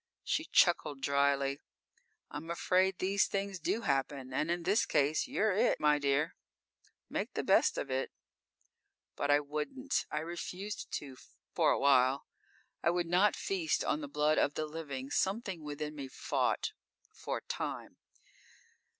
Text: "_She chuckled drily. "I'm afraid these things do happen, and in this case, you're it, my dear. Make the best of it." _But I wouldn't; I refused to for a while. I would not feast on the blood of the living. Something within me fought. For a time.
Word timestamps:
"_She 0.23 0.45
chuckled 0.45 0.99
drily. 0.99 1.59
"I'm 2.31 2.49
afraid 2.49 2.97
these 2.97 3.27
things 3.27 3.59
do 3.59 3.81
happen, 3.81 4.33
and 4.33 4.49
in 4.49 4.63
this 4.63 4.83
case, 4.87 5.27
you're 5.27 5.51
it, 5.51 5.79
my 5.79 5.99
dear. 5.99 6.35
Make 7.07 7.35
the 7.35 7.43
best 7.43 7.77
of 7.77 7.91
it." 7.91 8.11
_But 9.15 9.29
I 9.29 9.39
wouldn't; 9.39 10.07
I 10.09 10.21
refused 10.21 10.91
to 10.93 11.17
for 11.53 11.69
a 11.69 11.77
while. 11.77 12.25
I 12.81 12.89
would 12.89 13.05
not 13.05 13.35
feast 13.35 13.83
on 13.83 14.01
the 14.01 14.07
blood 14.07 14.39
of 14.39 14.55
the 14.55 14.65
living. 14.65 15.11
Something 15.11 15.63
within 15.63 15.93
me 15.93 16.07
fought. 16.07 16.71
For 17.11 17.37
a 17.37 17.41
time. 17.43 17.97